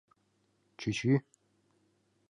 Чу-чу! 0.79 1.13